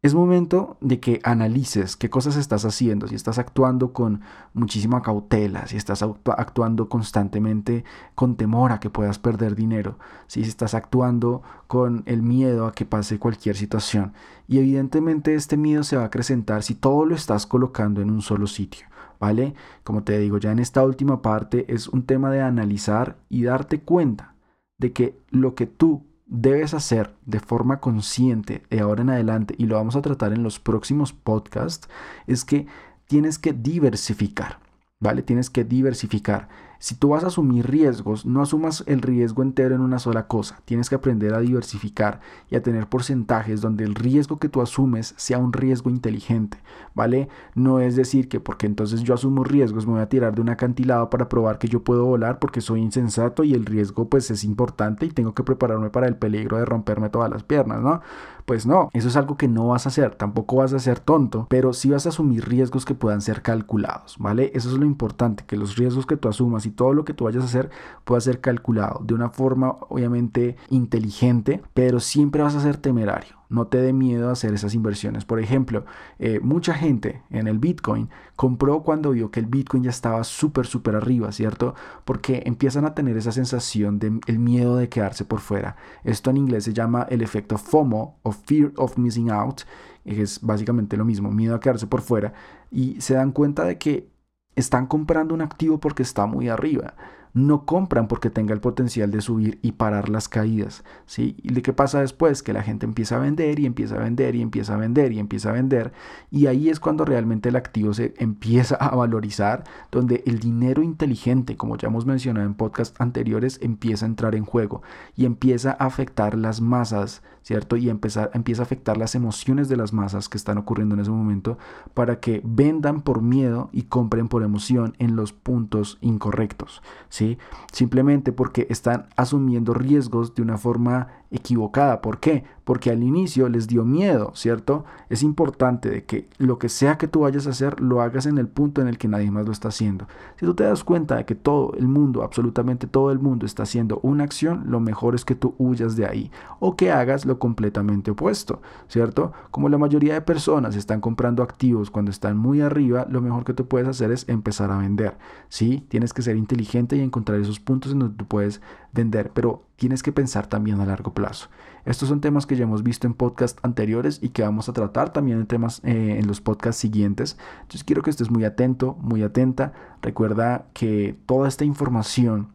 es 0.05 0.13
momento 0.13 0.77
de 0.81 0.99
que 0.99 1.19
analices 1.23 1.95
qué 1.95 2.11
cosas 2.11 2.35
estás 2.35 2.63
haciendo, 2.63 3.07
si 3.07 3.15
estás 3.15 3.39
actuando 3.39 3.91
con 3.91 4.21
muchísima 4.53 5.01
cautela, 5.01 5.65
si 5.65 5.77
estás 5.77 6.03
actuando 6.03 6.89
constantemente 6.89 7.83
con 8.13 8.35
temor 8.35 8.71
a 8.71 8.79
que 8.79 8.91
puedas 8.91 9.17
perder 9.17 9.55
dinero, 9.55 9.97
si 10.27 10.41
estás 10.41 10.75
actuando 10.75 11.41
con 11.65 12.03
el 12.05 12.21
miedo 12.21 12.67
a 12.67 12.73
que 12.73 12.85
pase 12.85 13.17
cualquier 13.17 13.55
situación. 13.55 14.13
Y 14.47 14.59
evidentemente 14.59 15.33
este 15.33 15.57
miedo 15.57 15.81
se 15.81 15.97
va 15.97 16.03
a 16.03 16.05
acrecentar 16.05 16.61
si 16.61 16.75
todo 16.75 17.03
lo 17.05 17.15
estás 17.15 17.47
colocando 17.47 17.99
en 17.99 18.11
un 18.11 18.21
solo 18.21 18.45
sitio. 18.45 18.85
¿Vale? 19.19 19.55
Como 19.83 20.03
te 20.03 20.19
digo, 20.19 20.37
ya 20.37 20.51
en 20.51 20.59
esta 20.59 20.83
última 20.83 21.23
parte 21.23 21.65
es 21.73 21.87
un 21.87 22.03
tema 22.03 22.29
de 22.29 22.41
analizar 22.41 23.17
y 23.27 23.43
darte 23.43 23.79
cuenta 23.79 24.34
de 24.77 24.91
que 24.93 25.17
lo 25.29 25.55
que 25.55 25.65
tú 25.65 26.05
debes 26.25 26.73
hacer 26.73 27.13
de 27.25 27.39
forma 27.39 27.79
consciente 27.79 28.63
de 28.69 28.79
ahora 28.79 29.03
en 29.03 29.09
adelante, 29.09 29.55
y 29.57 29.65
lo 29.65 29.75
vamos 29.75 29.95
a 29.95 30.01
tratar 30.01 30.33
en 30.33 30.43
los 30.43 30.59
próximos 30.59 31.13
podcasts, 31.13 31.87
es 32.27 32.45
que 32.45 32.67
tienes 33.07 33.37
que 33.37 33.53
diversificar, 33.53 34.59
¿vale? 34.99 35.21
Tienes 35.21 35.49
que 35.49 35.63
diversificar. 35.63 36.49
Si 36.79 36.95
tú 36.95 37.09
vas 37.09 37.23
a 37.23 37.27
asumir 37.27 37.69
riesgos, 37.69 38.25
no 38.25 38.41
asumas 38.41 38.83
el 38.87 39.01
riesgo 39.01 39.43
entero 39.43 39.75
en 39.75 39.81
una 39.81 39.99
sola 39.99 40.27
cosa. 40.27 40.59
Tienes 40.65 40.89
que 40.89 40.95
aprender 40.95 41.33
a 41.33 41.39
diversificar 41.39 42.19
y 42.49 42.55
a 42.55 42.63
tener 42.63 42.87
porcentajes 42.87 43.61
donde 43.61 43.83
el 43.83 43.95
riesgo 43.95 44.37
que 44.37 44.49
tú 44.49 44.61
asumes 44.61 45.13
sea 45.17 45.37
un 45.37 45.53
riesgo 45.53 45.89
inteligente, 45.89 46.57
¿vale? 46.93 47.29
No 47.53 47.79
es 47.79 47.95
decir 47.95 48.27
que 48.27 48.39
porque 48.39 48.67
entonces 48.67 49.01
yo 49.01 49.13
asumo 49.13 49.43
riesgos 49.43 49.85
me 49.85 49.93
voy 49.93 50.01
a 50.01 50.09
tirar 50.09 50.35
de 50.35 50.41
un 50.41 50.49
acantilado 50.49 51.09
para 51.09 51.29
probar 51.29 51.57
que 51.57 51.67
yo 51.67 51.83
puedo 51.83 52.05
volar 52.05 52.39
porque 52.39 52.61
soy 52.61 52.81
insensato 52.81 53.43
y 53.43 53.53
el 53.53 53.65
riesgo 53.65 54.09
pues 54.09 54.29
es 54.31 54.43
importante 54.43 55.05
y 55.05 55.09
tengo 55.09 55.33
que 55.33 55.43
prepararme 55.43 55.89
para 55.89 56.07
el 56.07 56.15
peligro 56.15 56.57
de 56.57 56.65
romperme 56.65 57.09
todas 57.09 57.29
las 57.29 57.43
piernas, 57.43 57.81
¿no? 57.81 58.01
Pues 58.45 58.67
no, 58.67 58.89
eso 58.93 59.07
es 59.07 59.15
algo 59.15 59.37
que 59.37 59.47
no 59.47 59.69
vas 59.69 59.87
a 59.87 59.89
hacer, 59.89 60.13
tampoco 60.13 60.57
vas 60.57 60.71
a 60.73 60.79
ser 60.79 60.99
tonto, 60.99 61.47
pero 61.49 61.73
sí 61.73 61.89
vas 61.89 62.05
a 62.05 62.09
asumir 62.09 62.47
riesgos 62.47 62.85
que 62.85 62.93
puedan 62.93 63.21
ser 63.21 63.41
calculados, 63.41 64.17
¿vale? 64.19 64.51
Eso 64.53 64.69
es 64.69 64.77
lo 64.77 64.85
importante, 64.85 65.45
que 65.47 65.57
los 65.57 65.75
riesgos 65.77 66.05
que 66.05 66.15
tú 66.15 66.29
asumas 66.29 66.64
y 66.65 66.71
todo 66.71 66.93
lo 66.93 67.05
que 67.05 67.13
tú 67.13 67.25
vayas 67.25 67.43
a 67.43 67.47
hacer 67.47 67.69
pueda 68.03 68.21
ser 68.21 68.41
calculado 68.41 69.01
de 69.03 69.13
una 69.13 69.29
forma 69.29 69.77
obviamente 69.89 70.57
inteligente, 70.69 71.61
pero 71.73 71.99
siempre 71.99 72.41
vas 72.41 72.55
a 72.55 72.61
ser 72.61 72.77
temerario. 72.77 73.35
No 73.49 73.67
te 73.67 73.77
dé 73.77 73.93
miedo 73.93 74.29
a 74.29 74.31
hacer 74.31 74.53
esas 74.53 74.73
inversiones. 74.73 75.23
Por 75.23 75.39
ejemplo, 75.39 75.85
eh, 76.19 76.39
mucha 76.41 76.73
gente 76.73 77.21
en 77.29 77.47
el 77.47 77.59
Bitcoin 77.59 78.09
compró 78.35 78.81
cuando 78.81 79.11
vio 79.11 79.29
que 79.31 79.39
el 79.39 79.45
Bitcoin 79.45 79.83
ya 79.83 79.91
estaba 79.91 80.23
súper, 80.23 80.65
súper 80.65 80.95
arriba, 80.95 81.31
¿cierto? 81.31 81.75
Porque 82.05 82.43
empiezan 82.45 82.85
a 82.85 82.95
tener 82.95 83.17
esa 83.17 83.31
sensación 83.31 83.99
de 83.99 84.19
el 84.25 84.39
miedo 84.39 84.77
de 84.77 84.89
quedarse 84.89 85.25
por 85.25 85.39
fuera. 85.39 85.75
Esto 86.03 86.31
en 86.31 86.37
inglés 86.37 86.63
se 86.63 86.73
llama 86.73 87.05
el 87.09 87.21
efecto 87.21 87.57
FOMO 87.57 88.17
o 88.23 88.31
Fear 88.31 88.73
of 88.77 88.97
Missing 88.97 89.29
Out, 89.29 89.61
que 90.03 90.21
es 90.21 90.41
básicamente 90.41 90.97
lo 90.97 91.05
mismo, 91.05 91.31
miedo 91.31 91.55
a 91.55 91.59
quedarse 91.59 91.87
por 91.87 92.01
fuera. 92.01 92.33
Y 92.71 92.99
se 92.99 93.13
dan 93.13 93.31
cuenta 93.31 93.63
de 93.63 93.77
que 93.77 94.09
están 94.55 94.87
comprando 94.87 95.33
un 95.33 95.41
activo 95.41 95.79
porque 95.79 96.03
está 96.03 96.25
muy 96.25 96.49
arriba 96.49 96.93
no 97.35 97.65
compran 97.65 98.07
porque 98.07 98.29
tenga 98.29 98.53
el 98.53 98.61
potencial 98.61 99.11
de 99.11 99.19
subir 99.19 99.59
y 99.61 99.73
parar 99.73 100.07
las 100.07 100.29
caídas. 100.29 100.85
¿sí? 101.05 101.35
¿Y 101.43 101.53
de 101.53 101.61
qué 101.61 101.73
pasa 101.73 101.99
después? 101.99 102.41
Que 102.41 102.53
la 102.53 102.63
gente 102.63 102.85
empieza 102.85 103.17
a 103.17 103.19
vender 103.19 103.59
y 103.59 103.65
empieza 103.65 103.95
a 103.95 103.99
vender 103.99 104.35
y 104.35 104.41
empieza 104.41 104.75
a 104.75 104.77
vender 104.77 105.11
y 105.11 105.19
empieza 105.19 105.49
a 105.49 105.51
vender. 105.51 105.91
Y 106.31 106.47
ahí 106.47 106.69
es 106.69 106.79
cuando 106.79 107.03
realmente 107.03 107.49
el 107.49 107.57
activo 107.57 107.93
se 107.93 108.13
empieza 108.17 108.75
a 108.75 108.95
valorizar, 108.95 109.65
donde 109.91 110.23
el 110.25 110.39
dinero 110.39 110.81
inteligente, 110.81 111.57
como 111.57 111.75
ya 111.75 111.89
hemos 111.89 112.05
mencionado 112.05 112.45
en 112.45 112.53
podcasts 112.53 112.95
anteriores, 112.99 113.59
empieza 113.61 114.05
a 114.05 114.09
entrar 114.09 114.33
en 114.33 114.45
juego 114.45 114.81
y 115.17 115.25
empieza 115.25 115.71
a 115.71 115.87
afectar 115.87 116.37
las 116.37 116.61
masas, 116.61 117.21
¿cierto? 117.41 117.75
Y 117.75 117.89
empezar, 117.89 118.31
empieza 118.33 118.61
a 118.61 118.65
afectar 118.65 118.95
las 118.95 119.13
emociones 119.13 119.67
de 119.67 119.75
las 119.75 119.91
masas 119.91 120.29
que 120.29 120.37
están 120.37 120.57
ocurriendo 120.57 120.95
en 120.95 121.01
ese 121.01 121.11
momento 121.11 121.57
para 121.93 122.21
que 122.21 122.41
vendan 122.45 123.01
por 123.01 123.21
miedo 123.21 123.69
y 123.73 123.83
compren 123.83 124.29
por 124.29 124.41
emoción 124.41 124.95
en 124.99 125.17
los 125.17 125.33
puntos 125.33 125.97
incorrectos, 125.99 126.81
¿sí? 127.09 127.24
Simplemente 127.71 128.31
porque 128.31 128.67
están 128.69 129.07
asumiendo 129.15 129.73
riesgos 129.73 130.35
de 130.35 130.41
una 130.41 130.57
forma 130.57 131.07
equivocada. 131.31 132.01
¿Por 132.01 132.19
qué? 132.19 132.43
Porque 132.63 132.89
al 132.89 133.03
inicio 133.03 133.49
les 133.49 133.67
dio 133.67 133.83
miedo, 133.83 134.31
¿cierto? 134.35 134.85
Es 135.09 135.21
importante 135.21 135.89
de 135.89 136.03
que 136.05 136.27
lo 136.37 136.57
que 136.57 136.69
sea 136.69 136.97
que 136.97 137.07
tú 137.07 137.21
vayas 137.21 137.45
a 137.45 137.51
hacer, 137.51 137.79
lo 137.79 138.01
hagas 138.01 138.25
en 138.25 138.37
el 138.37 138.47
punto 138.47 138.81
en 138.81 138.87
el 138.87 138.97
que 138.97 139.07
nadie 139.07 139.29
más 139.29 139.45
lo 139.45 139.51
está 139.51 139.67
haciendo. 139.67 140.07
Si 140.37 140.45
tú 140.45 140.55
te 140.55 140.63
das 140.63 140.83
cuenta 140.83 141.15
de 141.15 141.25
que 141.25 141.35
todo 141.35 141.73
el 141.77 141.87
mundo, 141.87 142.23
absolutamente 142.23 142.87
todo 142.87 143.11
el 143.11 143.19
mundo 143.19 143.45
está 143.45 143.63
haciendo 143.63 143.99
una 144.01 144.23
acción, 144.23 144.63
lo 144.67 144.79
mejor 144.79 145.13
es 145.13 145.25
que 145.25 145.35
tú 145.35 145.53
huyas 145.57 145.95
de 145.95 146.05
ahí 146.05 146.31
o 146.59 146.75
que 146.75 146.91
hagas 146.91 147.25
lo 147.25 147.37
completamente 147.37 148.11
opuesto, 148.11 148.61
¿cierto? 148.87 149.33
Como 149.51 149.69
la 149.69 149.77
mayoría 149.77 150.13
de 150.13 150.21
personas 150.21 150.75
están 150.75 151.01
comprando 151.01 151.43
activos 151.43 151.91
cuando 151.91 152.11
están 152.11 152.37
muy 152.37 152.61
arriba, 152.61 153.05
lo 153.09 153.21
mejor 153.21 153.43
que 153.43 153.53
tú 153.53 153.67
puedes 153.67 153.87
hacer 153.87 154.11
es 154.11 154.27
empezar 154.29 154.71
a 154.71 154.77
vender, 154.77 155.17
¿sí? 155.49 155.85
Tienes 155.89 156.13
que 156.13 156.21
ser 156.21 156.37
inteligente 156.37 156.95
y 156.95 157.01
encontrar 157.15 157.39
esos 157.39 157.61
puntos 157.61 157.93
en 157.93 157.99
donde 157.99 158.17
tú 158.17 158.25
puedes 158.25 158.61
vender, 158.91 159.31
pero 159.33 159.63
tienes 159.77 160.03
que 160.03 160.11
pensar 160.11 160.47
también 160.47 160.81
a 160.81 160.85
largo 160.85 161.13
plazo. 161.13 161.47
Estos 161.85 162.09
son 162.09 162.19
temas 162.19 162.45
que 162.45 162.57
ya 162.57 162.63
hemos 162.63 162.83
visto 162.83 163.07
en 163.07 163.13
podcasts 163.13 163.59
anteriores 163.63 164.19
y 164.21 164.29
que 164.29 164.41
vamos 164.41 164.67
a 164.67 164.73
tratar 164.73 165.13
también 165.13 165.39
en 165.39 165.63
eh, 165.83 166.19
en 166.19 166.27
los 166.27 166.41
podcasts 166.41 166.81
siguientes. 166.81 167.37
Entonces 167.61 167.85
quiero 167.85 168.01
que 168.01 168.09
estés 168.09 168.29
muy 168.29 168.43
atento, 168.43 168.97
muy 168.99 169.23
atenta. 169.23 169.71
Recuerda 170.01 170.67
que 170.73 171.17
toda 171.25 171.47
esta 171.47 171.63
información 171.63 172.49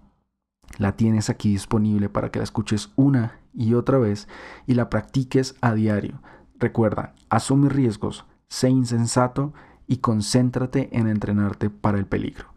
la 0.76 0.93
tienes 0.93 1.31
aquí 1.31 1.52
disponible 1.52 2.11
para 2.11 2.31
que 2.31 2.38
la 2.38 2.45
escuches 2.45 2.93
una 2.97 3.38
y 3.55 3.73
otra 3.73 3.99
vez 3.99 4.29
y 4.67 4.75
la 4.75 4.90
practiques 4.90 5.55
a 5.62 5.75
diario. 5.75 6.21
Recuerda, 6.59 7.14
asume 7.31 7.71
riesgos, 7.71 8.26
sé 8.49 8.69
insensato 8.69 9.55
y 9.87 9.99
concéntrate 9.99 10.90
en 10.93 11.09
entrenarte 11.09 11.71
para 11.71 11.99
el 11.99 12.07
peligro. 12.07 12.50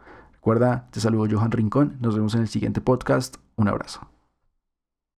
Recuerda, 0.44 0.90
te 0.92 1.00
saludo 1.00 1.26
Johan 1.32 1.52
Rincón, 1.52 1.96
nos 2.02 2.16
vemos 2.16 2.36
en 2.36 2.42
el 2.42 2.50
siguiente 2.50 2.82
podcast, 2.82 3.38
un 3.56 3.70
abrazo. 3.70 4.13